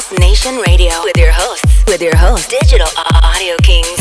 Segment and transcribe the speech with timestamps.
[0.00, 1.02] House Nation Radio.
[1.04, 2.88] With your hosts, with your host, Digital
[3.22, 3.99] Audio Kings.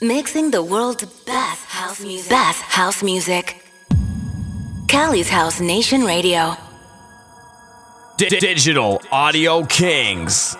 [0.00, 2.30] Playing the world's best house music.
[2.30, 3.62] Best house music.
[4.88, 6.56] Cali's House Nation Radio.
[8.16, 10.56] D- Digital Audio Kings.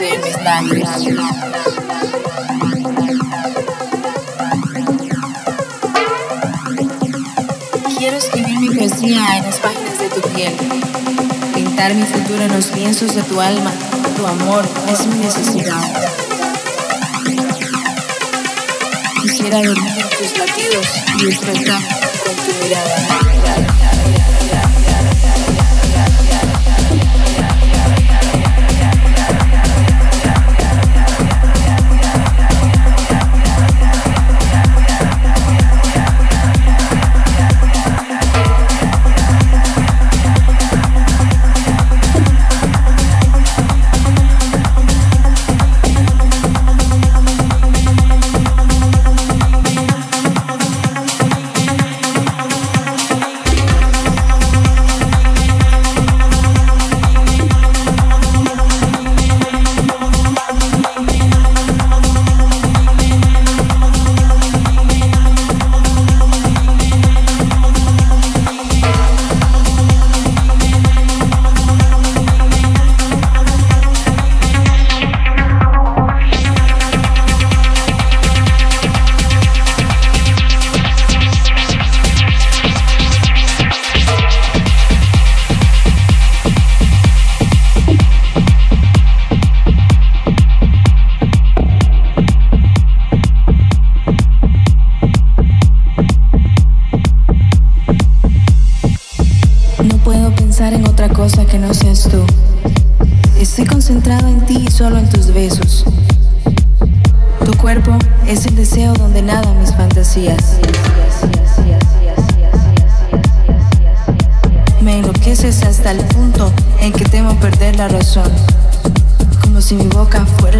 [0.00, 0.24] Quiero
[8.16, 10.54] escribir mi poesía en las páginas de tu piel,
[11.54, 13.74] pintar mi futuro en los lienzos de tu alma.
[14.16, 15.82] Tu amor es mi necesidad.
[19.20, 20.86] Quisiera dormir en tus latidos
[21.18, 21.82] y despertar
[22.24, 23.39] con tu mirada.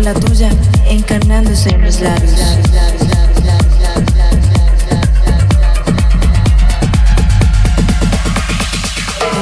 [0.02, 0.50] La tuya,
[0.88, 2.32] encarnándose en mis labios.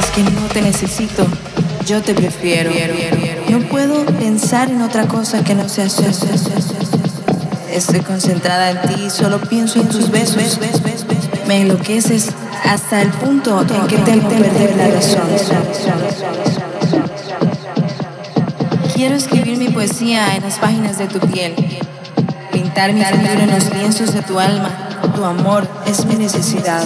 [0.00, 1.26] Es que no te necesito,
[1.86, 2.70] yo te prefiero.
[3.48, 6.02] No puedo pensar en otra cosa que no sea tú.
[7.72, 10.58] Estoy concentrada en ti, solo pienso en tus besos.
[11.46, 12.30] Me enloqueces
[12.64, 16.47] hasta el punto en que temo perder la razón.
[18.98, 21.54] Quiero escribir mi poesía en las páginas de tu piel,
[22.50, 24.70] pintar mi futuro en los lienzos de tu alma.
[25.14, 26.82] Tu amor es mi necesidad.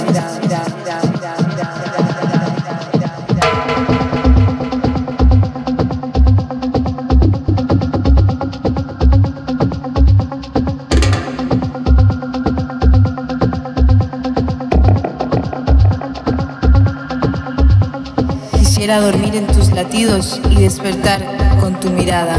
[18.58, 21.41] Quisiera dormir en tus latidos y despertar
[21.82, 22.36] tu mirada.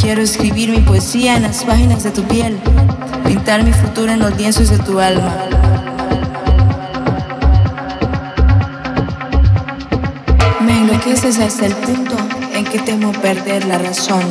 [0.00, 2.58] Quiero escribir mi poesía en las páginas de tu piel,
[3.26, 5.34] pintar mi futuro en los lienzos de tu alma.
[10.60, 12.16] Me enloqueces hasta el punto
[12.54, 14.22] en que temo perder la razón,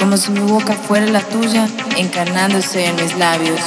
[0.00, 3.60] como si mi boca fuera la tuya, encarnándose en mis labios.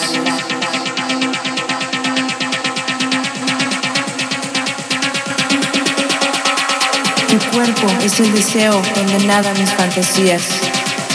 [7.82, 10.44] Cuerpo es el deseo donde nadan mis fantasías.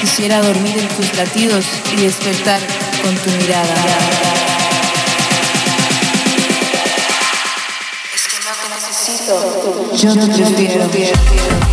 [0.01, 2.61] Quisiera dormir en tus latidos y despertar
[3.03, 3.75] con tu mirada.
[8.15, 9.93] Es que no te necesito.
[9.95, 11.66] Yo te prefiero.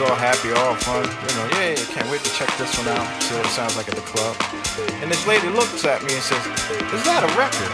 [0.00, 1.04] all happy, all fun.
[1.04, 3.88] You know, yeah, can't wait to check this one out, see what it sounds like
[3.88, 4.32] at the club.
[5.04, 6.40] And this lady looks at me and says,
[6.96, 7.72] Is that a record?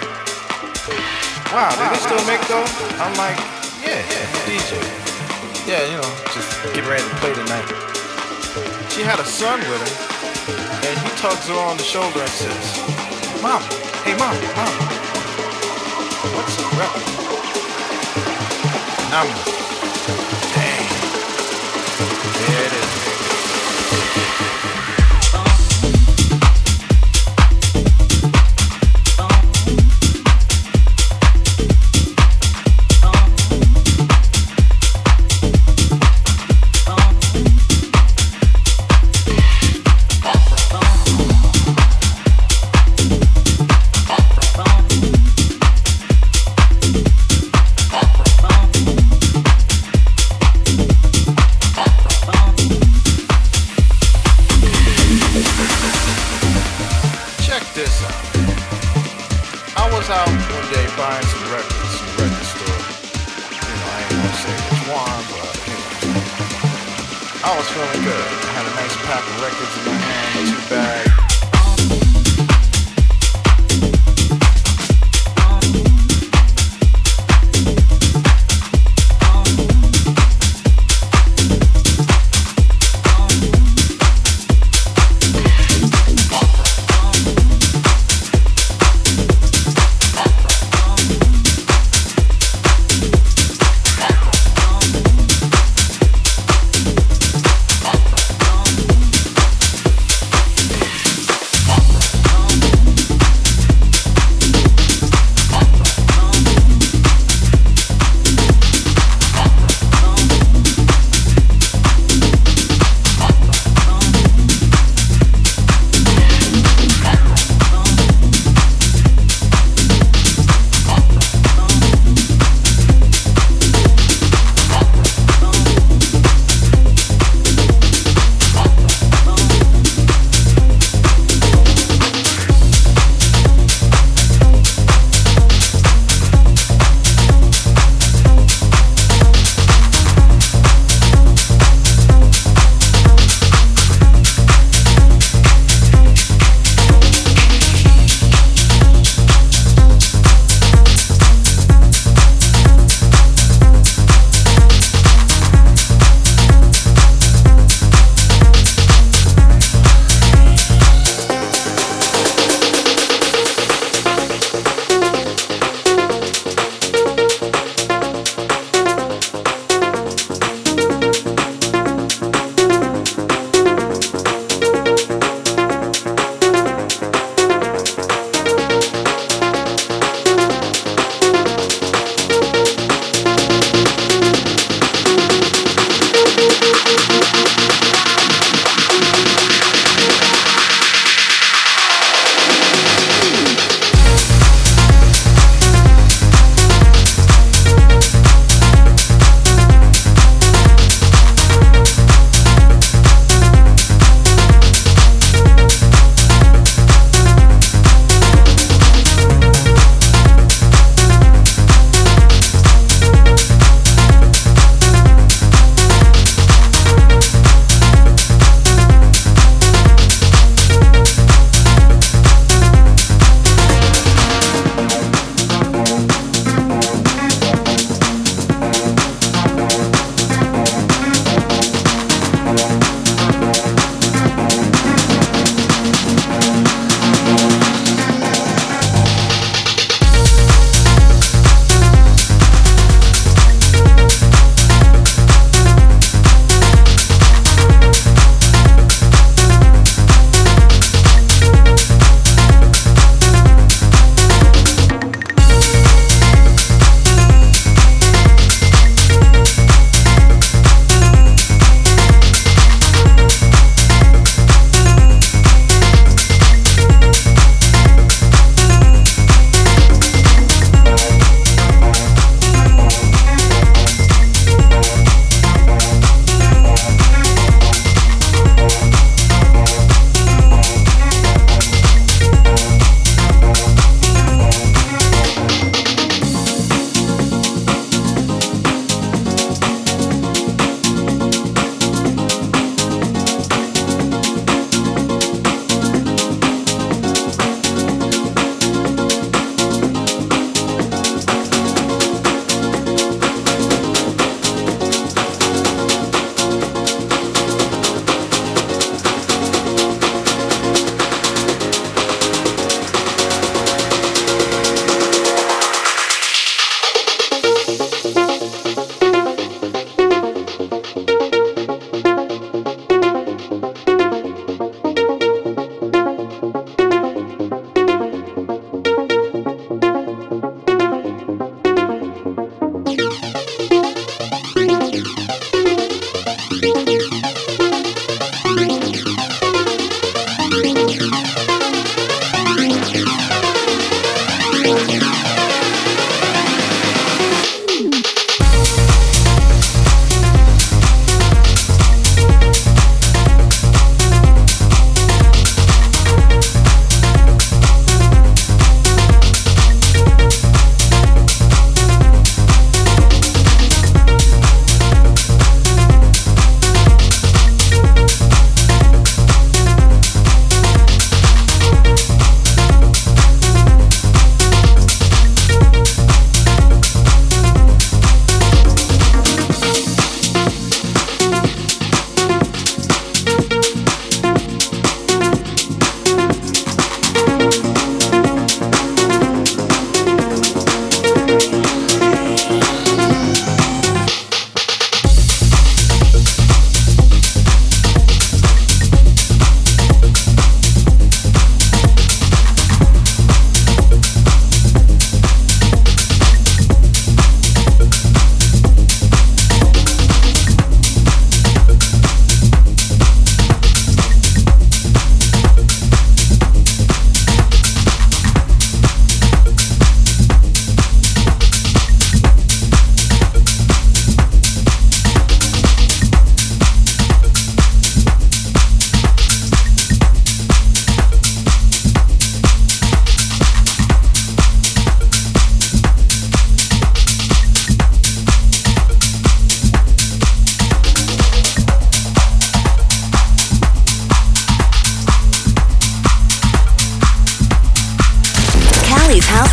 [1.55, 2.67] Wow, do they still make those?
[2.99, 3.39] I'm like,
[3.79, 4.75] Yeah, yeah, DJ.
[5.71, 7.67] Yeah, you know, just getting ready to play tonight.
[8.91, 9.95] She had a son with her,
[10.83, 12.67] and he tugs her on the shoulder and says,
[13.39, 13.63] Mom,
[14.03, 14.75] hey, mom, mom,
[16.35, 17.07] what's a record?
[19.07, 19.66] And I'm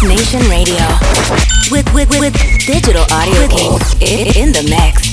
[0.07, 0.85] Nation Radio.
[1.71, 2.33] With, with, with,
[2.65, 5.12] Digital Audio Kings in the mix.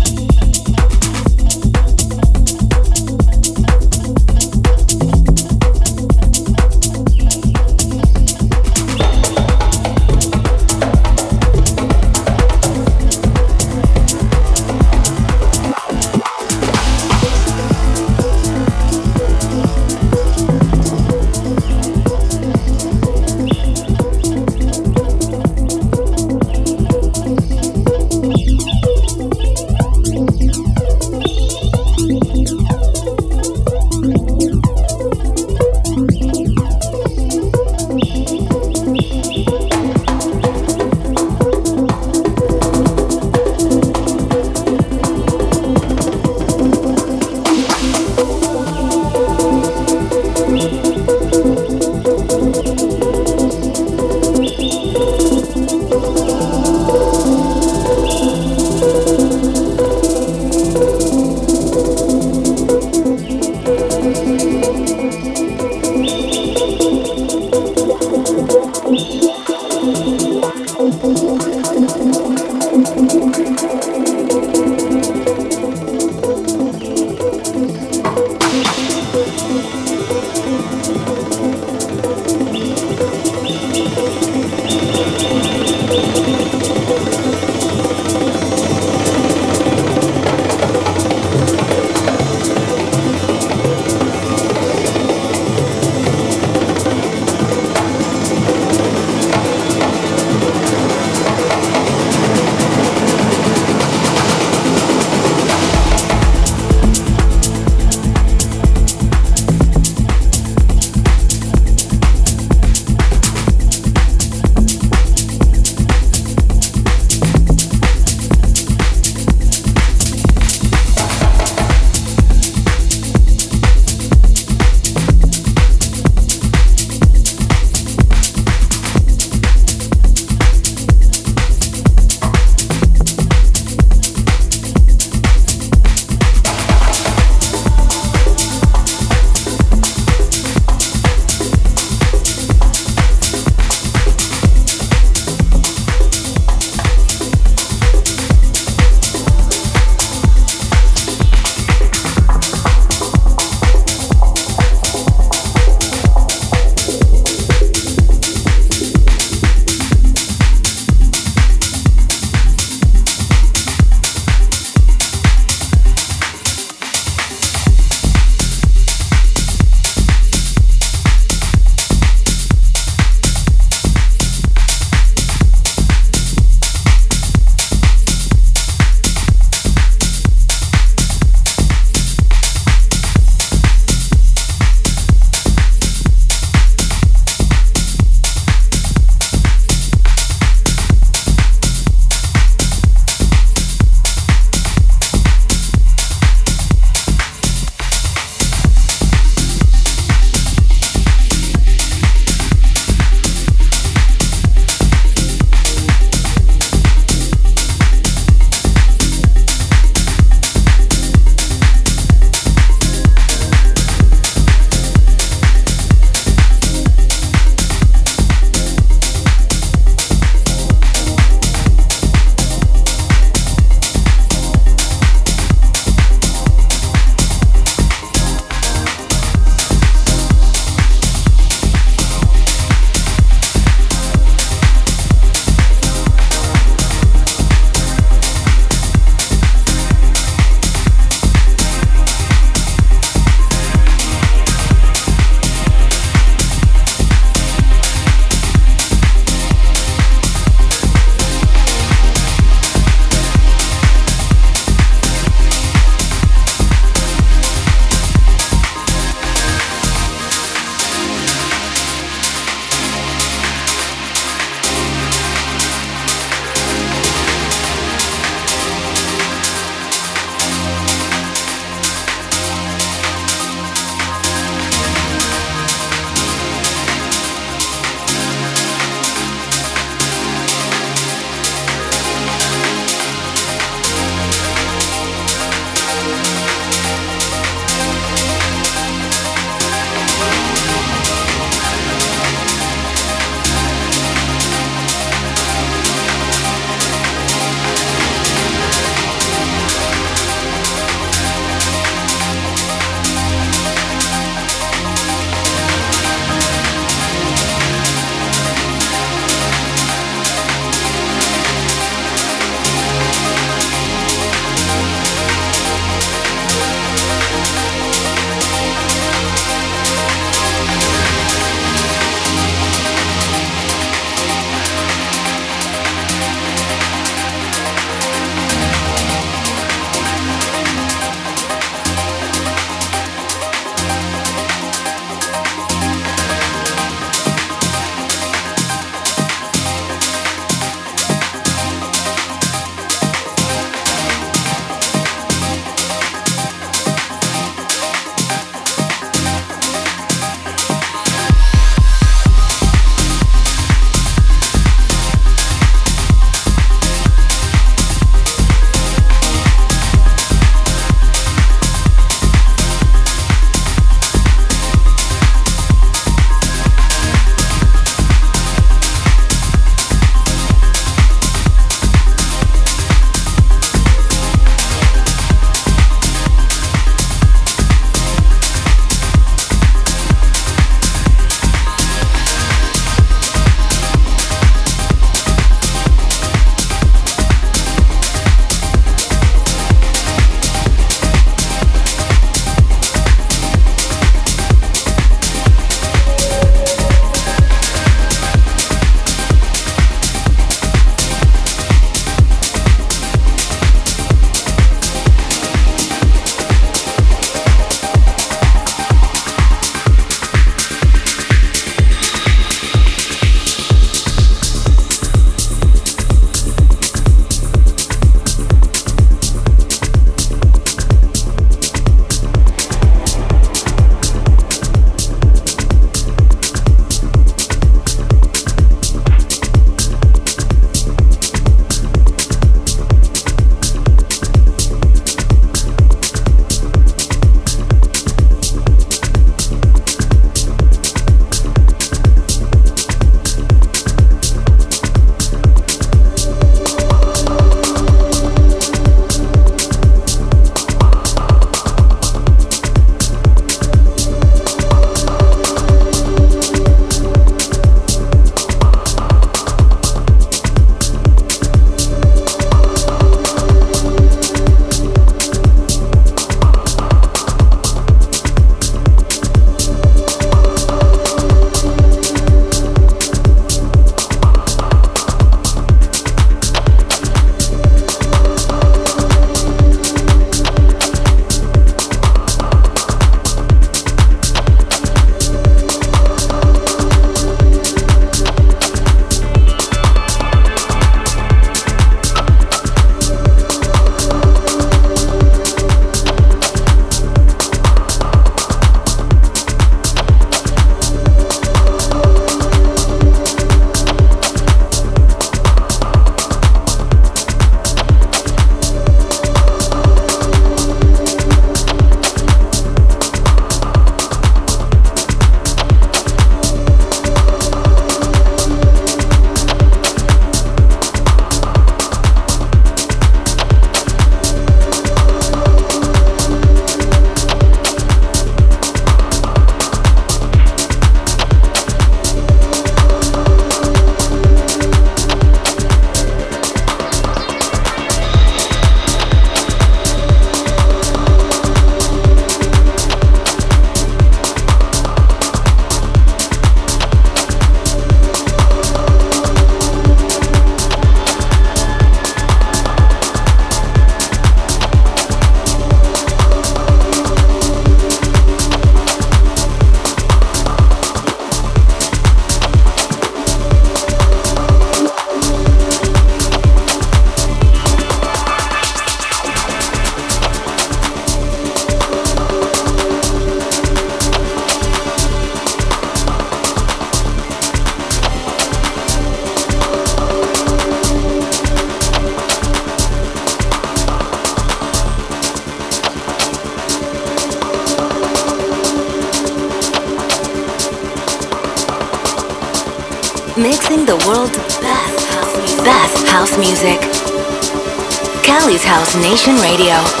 [599.21, 600.00] Station Radio.